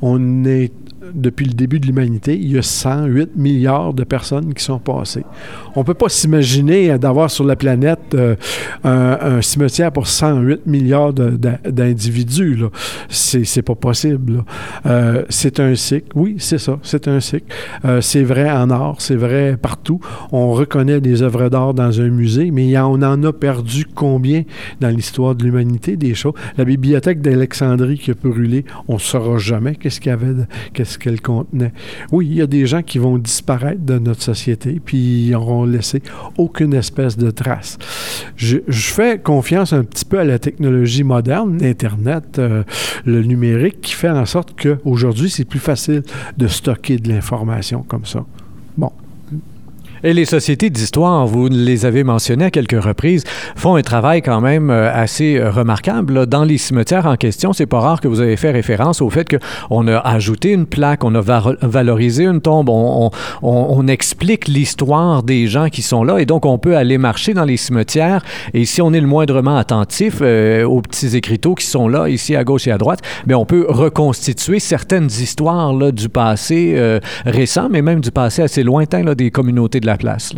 on 0.04 0.46
est 0.46 0.72
depuis 1.14 1.46
le 1.46 1.54
début 1.54 1.80
de 1.80 1.86
l'humanité, 1.86 2.38
il 2.38 2.52
y 2.52 2.58
a 2.58 2.62
108 2.62 3.36
milliards 3.36 3.94
de 3.94 4.04
personnes 4.04 4.54
qui 4.54 4.64
sont 4.64 4.80
passées. 4.80 5.24
On 5.76 5.82
ne 5.82 5.86
peut 5.86 5.94
pas 5.94 6.10
s'imaginer 6.10 6.98
d'avoir 6.98 7.30
sur 7.30 7.44
la 7.44 7.56
planète 7.56 8.16
euh, 8.16 8.36
un, 8.84 9.42
cimetière 9.42 9.92
pour 9.92 10.08
108 10.08 10.66
milliards 10.66 11.14
d'individus. 11.14 12.64
C'est 13.10 13.62
pas 13.62 13.76
possible. 13.76 14.44
Euh, 14.86 15.24
c'est 15.30 15.60
un 15.60 15.76
cycle. 15.76 16.08
Oui, 16.16 16.36
c'est 16.40 16.58
ça. 16.58 16.80
C'est 16.84 17.08
un 17.08 17.20
cycle. 17.20 17.54
Euh, 17.86 18.02
c'est 18.02 18.24
vrai 18.24 18.50
en 18.50 18.70
art, 18.70 18.96
c'est 19.00 19.16
vrai 19.16 19.58
partout. 19.58 20.00
On 20.32 20.52
reconnaît 20.52 21.02
des 21.02 21.22
œuvres 21.22 21.50
d'art 21.50 21.74
dans 21.74 22.02
un 22.02 22.10
musée, 22.10 22.52
mais 22.52 22.78
on 22.80 23.02
en 23.02 23.24
a 23.24 23.34
perdu 23.34 23.86
combien 23.86 24.44
dans 24.80 24.90
l'histoire 24.90 25.36
de 25.36 25.44
l'humanité 25.44 25.98
des 25.98 26.14
choses? 26.14 26.34
La 26.58 26.66
bibliothèque 26.66 27.22
d'Alexandrie 27.22 27.98
qui 27.98 28.12
a 28.12 28.14
brûlé, 28.14 28.66
on 28.88 28.96
ne 28.96 29.00
saura 29.00 29.38
jamais 29.38 29.76
qu'est-ce 29.76 30.00
qu'il 30.00 30.10
y 30.10 30.14
avait, 30.14 30.34
qu'elle 30.98 31.22
contenait. 31.22 31.74
Oui, 32.12 32.28
il 32.28 32.34
y 32.36 32.42
a 32.42 32.48
des 32.48 32.66
gens 32.66 32.82
qui 32.82 32.98
vont 32.98 33.18
disparaître 33.18 33.84
de 33.84 34.00
notre 34.00 34.22
société, 34.22 34.82
puis 34.84 35.28
ils 35.28 35.32
n'auront 35.32 35.66
laissé 35.66 36.02
aucune 36.38 36.74
espèce 36.74 37.18
de 37.18 37.32
trace. 37.32 37.78
Je, 38.36 38.60
fais 38.68 39.20
confiance 39.20 39.74
un 39.74 39.84
petit 39.84 40.06
peu 40.06 40.20
à 40.20 40.24
la 40.24 40.40
technologie 40.40 41.04
moderne, 41.04 41.58
l'Internet, 41.62 42.40
euh, 42.40 42.64
le 43.06 43.24
numérique, 43.24 43.82
qui 43.82 43.94
fait 43.94 44.10
en 44.10 44.26
sorte 44.26 44.60
qu'aujourd'hui, 44.60 45.30
c'est 45.30 45.46
plus 45.46 45.60
facile 45.60 46.04
de 46.38 46.48
stocker 46.48 46.98
de 46.98 47.10
l'information 47.10 47.84
comme 47.84 48.06
ça. 48.06 48.26
Et 50.04 50.14
les 50.14 50.26
sociétés 50.26 50.70
d'histoire, 50.70 51.26
vous 51.26 51.48
les 51.48 51.86
avez 51.88 52.04
mentionnées 52.04 52.46
à 52.46 52.52
quelques 52.52 52.82
reprises, 52.82 53.24
font 53.56 53.76
un 53.76 53.82
travail 53.82 54.22
quand 54.22 54.42
même 54.42 54.70
euh, 54.70 54.92
assez 54.94 55.38
euh, 55.38 55.50
remarquable. 55.50 56.28
Dans 56.28 56.44
les 56.44 56.60
cimetières 56.60 57.08
en 57.08 57.16
question, 57.16 57.52
c'est 57.52 57.66
pas 57.66 57.80
rare 57.80 58.00
que 58.00 58.08
vous 58.08 58.22
avez 58.22 58.38
fait 58.38 58.52
référence 58.52 59.02
au 59.02 59.10
fait 59.10 59.28
qu'on 59.28 59.88
a 59.88 59.98
ajouté 59.98 60.52
une 60.52 60.68
plaque, 60.68 61.04
on 61.04 61.16
a 61.16 61.22
valorisé 61.62 62.26
une 62.26 62.42
tombe, 62.42 62.70
on, 62.70 63.88
explique 63.88 64.48
l'histoire 64.48 65.24
des 65.24 65.48
gens 65.48 65.70
qui 65.70 65.82
sont 65.82 66.04
là 66.04 66.18
et 66.18 66.26
donc 66.26 66.46
on 66.46 66.58
peut 66.58 66.76
aller 66.76 66.98
marcher 66.98 67.34
dans 67.34 67.46
les 67.46 67.56
cimetières 67.56 68.22
et 68.54 68.66
si 68.66 68.82
on 68.82 68.92
est 68.92 69.00
le 69.00 69.08
moindrement 69.08 69.56
attentif 69.56 70.18
euh, 70.22 70.66
aux 70.66 70.82
petits 70.82 71.16
écriteaux 71.16 71.56
qui 71.56 71.66
sont 71.66 71.88
là, 71.88 72.10
ici 72.10 72.36
à 72.36 72.44
gauche 72.44 72.68
et 72.68 72.72
à 72.72 72.78
droite, 72.78 73.00
bien, 73.26 73.38
on 73.38 73.46
peut 73.46 73.66
reconstituer 73.70 74.60
certaines 74.60 75.06
histoires 75.06 75.74
du 75.94 76.10
passé 76.10 77.00
récent, 77.26 77.70
mais 77.72 77.82
même 77.82 78.02
du 78.02 78.12
passé 78.12 78.42
assez 78.42 78.62
lointain 78.62 79.04
des 79.16 79.32
communautés 79.32 79.80
de 79.80 79.87
la 79.88 79.98
place. 79.98 80.34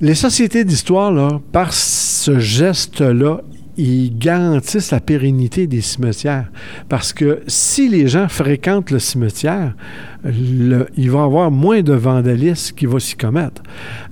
Les 0.00 0.14
sociétés 0.14 0.64
d'histoire, 0.64 1.40
par 1.52 1.72
ce 1.72 2.38
geste-là, 2.38 3.42
ils 3.76 4.16
garantissent 4.16 4.90
la 4.90 5.00
pérennité 5.00 5.66
des 5.66 5.80
cimetières. 5.80 6.50
Parce 6.88 7.12
que 7.12 7.40
si 7.46 7.88
les 7.88 8.08
gens 8.08 8.28
fréquentent 8.28 8.90
le 8.90 8.98
cimetière, 8.98 9.74
il 10.24 11.10
va 11.10 11.20
y 11.20 11.22
avoir 11.22 11.50
moins 11.50 11.82
de 11.82 11.92
vandalisme 11.92 12.74
qui 12.74 12.86
va 12.86 12.98
s'y 12.98 13.16
commettre. 13.16 13.62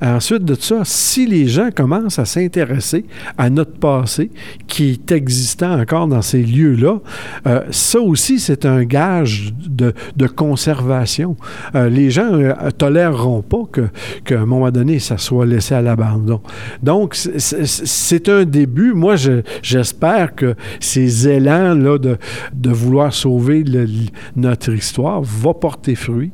Ensuite 0.01 0.45
de 0.45 0.55
ça, 0.55 0.83
si 0.85 1.27
les 1.27 1.47
gens 1.49 1.71
commencent 1.75 2.19
à 2.19 2.25
s'intéresser 2.25 3.07
à 3.39 3.51
notre 3.51 3.73
passé 3.73 4.31
qui 4.69 4.91
est 4.91 5.13
existant 5.13 5.81
encore 5.81 6.07
dans 6.07 6.23
ces 6.23 6.43
lieux-là, 6.43 6.99
euh, 7.47 7.63
ça 7.71 8.01
aussi, 8.01 8.39
c'est 8.39 8.67
un 8.67 8.85
gage 8.85 9.53
de, 9.69 9.93
conservation. 10.27 11.37
Euh, 11.75 11.89
les 11.89 12.11
gens 12.11 12.31
ne 12.31 12.45
euh, 12.47 12.71
toléreront 12.77 13.43
pas 13.43 13.63
qu'à 14.25 14.41
un 14.41 14.47
moment 14.47 14.71
donné, 14.71 14.99
ça 14.99 15.19
soit 15.19 15.47
laissé 15.47 15.75
à 15.75 15.83
l'abandon. 15.83 16.41
Donc, 16.83 17.15
c'est 17.15 18.29
un 18.29 18.45
début. 18.45 18.93
Moi, 18.93 19.17
j'espère 19.63 20.35
que 20.35 20.55
ces 20.81 21.29
élans-là 21.29 21.99
de, 21.99 22.17
de 22.55 22.71
vouloir 22.71 23.13
sauver 23.13 23.65
notre 24.37 24.73
histoire 24.73 25.23
va 25.23 25.55
porter 25.55 25.96
fruits. 25.97 26.33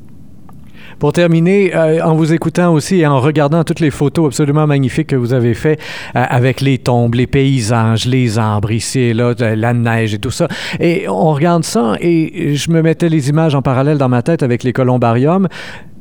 Pour 0.98 1.12
terminer, 1.12 1.74
euh, 1.74 2.04
en 2.04 2.14
vous 2.14 2.32
écoutant 2.32 2.72
aussi 2.72 3.00
et 3.00 3.06
en 3.06 3.18
regardant 3.20 3.64
toutes 3.64 3.80
les 3.80 3.90
photos 3.90 4.26
absolument 4.26 4.66
magnifiques 4.66 5.08
que 5.08 5.16
vous 5.16 5.32
avez 5.32 5.54
faites 5.54 5.80
euh, 6.14 6.24
avec 6.28 6.60
les 6.60 6.78
tombes, 6.78 7.14
les 7.14 7.26
paysages, 7.26 8.04
les 8.04 8.38
arbres 8.38 8.70
ici 8.70 9.00
et 9.00 9.14
là, 9.14 9.34
la 9.38 9.72
neige 9.72 10.14
et 10.14 10.18
tout 10.18 10.30
ça, 10.30 10.48
et 10.78 11.08
on 11.08 11.32
regarde 11.32 11.64
ça 11.64 11.94
et 12.00 12.54
je 12.54 12.70
me 12.70 12.82
mettais 12.82 13.08
les 13.08 13.28
images 13.30 13.54
en 13.54 13.62
parallèle 13.62 13.98
dans 13.98 14.08
ma 14.08 14.22
tête 14.22 14.42
avec 14.42 14.62
les 14.62 14.72
columbariums. 14.72 15.48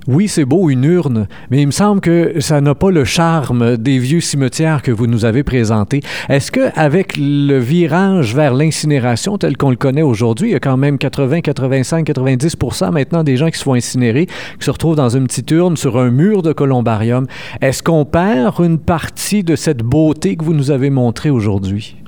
Oui, 0.08 0.28
c'est 0.28 0.46
beau, 0.46 0.72
une 0.72 0.84
urne, 0.84 1.28
mais 1.52 1.62
il 1.62 1.68
me 1.68 1.72
semble 1.72 2.02
que 2.02 2.40
ça 2.40 2.60
n'a 2.60 2.74
pas 2.74 2.90
le 2.90 3.06
charme 3.06 3.78
des 3.78 4.00
vieux 4.00 4.20
cimetières 4.20 4.82
que 4.82 4.92
vous 4.92 5.06
nous 5.06 5.26
avez 5.26 5.44
présentés. 5.44 6.02
Est-ce 6.28 6.52
que 6.52 6.72
avec 6.76 7.18
le 7.18 7.60
virage 7.60 8.34
vers 8.34 8.56
l'incinération 8.56 9.38
tel 9.38 9.58
qu'on 9.58 9.70
le 9.70 9.76
connaît 9.76 10.02
aujourd'hui, 10.02 10.50
il 10.50 10.54
y 10.54 10.56
a 10.56 10.60
quand 10.60 10.78
même 10.78 10.98
80, 10.98 11.42
85, 11.42 12.04
90 12.04 12.58
maintenant 12.92 13.24
des 13.24 13.38
gens 13.38 13.52
qui 13.52 13.60
se 13.60 13.64
font 13.64 13.76
incinérer, 13.76 14.26
qui 14.26 14.66
se 14.66 14.72
retrouvent 14.72 14.96
dans 14.96 15.16
une 15.16 15.28
petite 15.28 15.52
urne 15.52 15.78
sur 15.78 16.00
un 16.00 16.10
mur 16.10 16.42
de 16.42 16.52
columbarium? 16.52 17.28
Est-ce 17.62 17.84
qu'on 17.84 18.04
perd 18.04 18.60
une 18.60 18.80
partie 18.80 19.44
de 19.44 19.56
cette 19.56 19.84
beauté 19.84 20.36
que 20.36 20.44
vous 20.44 20.56
nous 20.56 20.72
avez 20.72 20.90
montrée 20.90 21.30
aujourd'hui? 21.30 22.01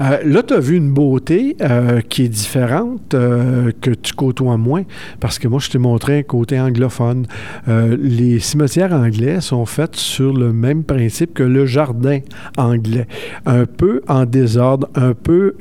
Euh, 0.00 0.18
là, 0.24 0.42
tu 0.42 0.54
as 0.54 0.60
vu 0.60 0.76
une 0.76 0.92
beauté 0.92 1.56
euh, 1.60 2.00
qui 2.00 2.24
est 2.24 2.28
différente, 2.28 3.14
euh, 3.14 3.70
que 3.80 3.90
tu 3.90 4.12
côtoies 4.12 4.56
moins, 4.56 4.82
parce 5.20 5.38
que 5.38 5.46
moi, 5.48 5.60
je 5.60 5.70
t'ai 5.70 5.78
montré 5.78 6.18
un 6.18 6.22
côté 6.22 6.58
anglophone. 6.58 7.26
les 7.66 8.38
cimetières 8.40 8.92
anglais 8.92 9.40
sont 9.40 9.66
faits 9.66 9.96
sur 9.96 10.32
le 10.32 10.52
même 10.52 10.84
principe 10.84 11.34
que 11.34 11.42
le 11.42 11.66
jardin 11.66 12.20
anglais. 12.56 13.06
Un 13.46 13.66
peu 13.66 14.02
en 14.08 14.24
désordre, 14.24 14.88
un 14.94 15.14
peu 15.14 15.54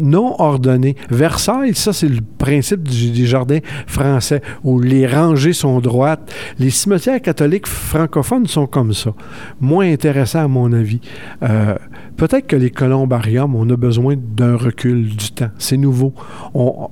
non 0.00 0.34
ordonné. 0.38 0.96
Versailles, 1.10 1.74
ça, 1.74 1.92
c'est 1.92 2.08
le 2.08 2.20
principe 2.38 2.82
des 2.82 3.26
jardins 3.26 3.60
français, 3.86 4.42
où 4.64 4.80
les 4.80 5.06
rangées 5.06 5.52
sont 5.52 5.80
droites. 5.80 6.32
Les 6.58 6.70
cimetières 6.70 7.20
catholiques 7.20 7.66
francophones 7.66 8.46
sont 8.46 8.66
comme 8.66 8.92
ça. 8.92 9.14
Moins 9.60 9.90
intéressants, 9.90 10.44
à 10.44 10.48
mon 10.48 10.72
avis. 10.72 11.00
Peut-être 12.16 12.46
que 12.52 12.56
les 12.58 12.70
columbariums, 12.70 13.54
on 13.56 13.70
a 13.70 13.76
besoin 13.76 14.14
d'un 14.14 14.56
recul 14.56 15.08
du 15.08 15.30
temps. 15.30 15.48
C'est 15.56 15.78
nouveau. 15.78 16.12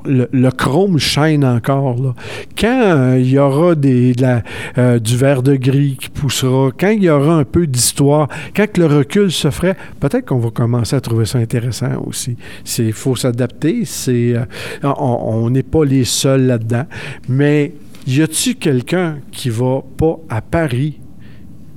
le, 0.07 0.51
chrome 0.53 0.99
chaîne 0.99 1.45
encore. 1.45 2.15
Quand 2.59 2.81
euh, 2.83 3.19
il 3.19 3.29
y 3.29 3.39
aura 3.39 3.75
euh, 3.75 4.99
du 4.99 5.17
vert 5.19 5.43
de 5.43 5.57
gris 5.57 5.99
qui 6.01 6.09
poussera, 6.09 6.71
quand 6.79 6.89
il 6.89 7.03
y 7.03 7.11
aura 7.11 7.35
un 7.35 7.45
peu 7.45 7.67
d'histoire, 7.67 8.29
quand 8.57 8.79
le 8.79 8.87
recul 8.87 9.31
se 9.31 9.51
ferait, 9.51 9.77
peut-être 10.01 10.25
qu'on 10.25 10.39
va 10.39 10.49
commencer 10.49 10.97
à 10.97 11.03
trouver 11.03 11.27
ça 11.27 11.37
intéressant 11.37 12.03
aussi. 12.07 12.39
Il 12.79 12.95
faut 12.95 13.15
s'adapter. 13.15 13.85
Euh, 14.09 14.45
on 14.83 15.51
n'est 15.51 15.63
pas 15.63 15.85
les 15.85 16.05
seuls 16.05 16.47
là-dedans. 16.47 16.87
Mais 17.29 17.75
y 18.07 18.23
a-t-il 18.23 18.57
quelqu'un 18.57 19.19
qui 19.31 19.51
va 19.51 19.83
pas 19.99 20.19
à 20.31 20.41
Paris 20.41 21.01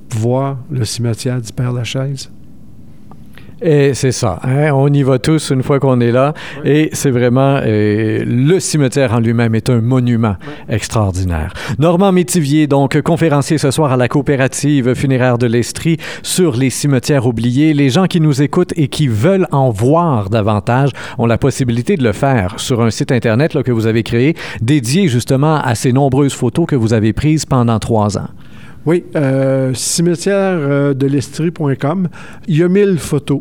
voir 0.08 0.60
le 0.70 0.86
cimetière 0.86 1.42
du 1.42 1.52
Père-Lachaise? 1.52 2.30
Et 3.66 3.94
c'est 3.94 4.12
ça. 4.12 4.40
Hein? 4.42 4.72
On 4.74 4.92
y 4.92 5.02
va 5.02 5.18
tous 5.18 5.48
une 5.48 5.62
fois 5.62 5.80
qu'on 5.80 5.98
est 6.02 6.12
là. 6.12 6.34
Et 6.66 6.90
c'est 6.92 7.10
vraiment... 7.10 7.60
Euh, 7.64 8.22
le 8.26 8.60
cimetière 8.60 9.14
en 9.14 9.20
lui-même 9.20 9.54
est 9.54 9.70
un 9.70 9.80
monument 9.80 10.36
extraordinaire. 10.68 11.54
Normand 11.78 12.12
Métivier, 12.12 12.66
donc 12.66 13.00
conférencier 13.00 13.56
ce 13.56 13.70
soir 13.70 13.90
à 13.90 13.96
la 13.96 14.06
coopérative 14.06 14.92
funéraire 14.92 15.38
de 15.38 15.46
l'Estrie 15.46 15.96
sur 16.22 16.56
les 16.56 16.68
cimetières 16.68 17.26
oubliés. 17.26 17.72
Les 17.72 17.88
gens 17.88 18.04
qui 18.04 18.20
nous 18.20 18.42
écoutent 18.42 18.74
et 18.76 18.88
qui 18.88 19.08
veulent 19.08 19.48
en 19.50 19.70
voir 19.70 20.28
davantage 20.28 20.90
ont 21.16 21.24
la 21.24 21.38
possibilité 21.38 21.96
de 21.96 22.04
le 22.04 22.12
faire 22.12 22.60
sur 22.60 22.82
un 22.82 22.90
site 22.90 23.12
Internet 23.12 23.54
là, 23.54 23.62
que 23.62 23.72
vous 23.72 23.86
avez 23.86 24.02
créé, 24.02 24.36
dédié 24.60 25.08
justement 25.08 25.56
à 25.56 25.74
ces 25.74 25.94
nombreuses 25.94 26.34
photos 26.34 26.66
que 26.66 26.76
vous 26.76 26.92
avez 26.92 27.14
prises 27.14 27.46
pendant 27.46 27.78
trois 27.78 28.18
ans. 28.18 28.28
Oui, 28.86 29.04
euh, 29.16 29.72
cimetière 29.74 30.56
euh, 30.58 30.94
de 30.94 31.06
l'Estrie.com. 31.06 32.08
Il 32.46 32.56
y 32.56 32.62
a 32.62 32.68
1000 32.68 32.98
photos 32.98 33.40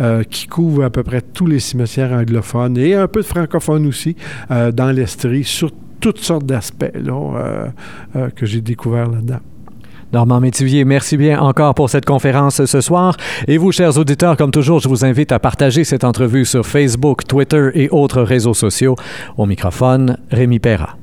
euh, 0.00 0.24
qui 0.24 0.48
couvrent 0.48 0.84
à 0.84 0.90
peu 0.90 1.04
près 1.04 1.20
tous 1.20 1.46
les 1.46 1.60
cimetières 1.60 2.12
anglophones 2.12 2.76
et 2.76 2.94
un 2.94 3.06
peu 3.06 3.20
de 3.20 3.26
francophones 3.26 3.86
aussi 3.86 4.16
euh, 4.50 4.72
dans 4.72 4.90
l'Estrie 4.90 5.44
sur 5.44 5.70
toutes 6.00 6.18
sortes 6.18 6.46
d'aspects 6.46 6.90
que 8.34 8.44
j'ai 8.44 8.60
découvert 8.60 9.08
là-dedans. 9.08 9.38
Normand 10.12 10.40
Métivier, 10.40 10.84
merci 10.84 11.16
bien 11.16 11.40
encore 11.40 11.76
pour 11.76 11.88
cette 11.88 12.04
conférence 12.04 12.64
ce 12.64 12.80
soir. 12.80 13.16
Et 13.46 13.56
vous, 13.56 13.70
chers 13.70 13.96
auditeurs, 13.96 14.36
comme 14.36 14.50
toujours, 14.50 14.80
je 14.80 14.88
vous 14.88 15.04
invite 15.04 15.30
à 15.30 15.38
partager 15.38 15.84
cette 15.84 16.02
entrevue 16.02 16.44
sur 16.44 16.66
Facebook, 16.66 17.24
Twitter 17.24 17.70
et 17.74 17.88
autres 17.90 18.22
réseaux 18.22 18.52
sociaux. 18.52 18.96
Au 19.36 19.46
microphone, 19.46 20.18
Rémi 20.32 20.58
Perra. 20.58 20.96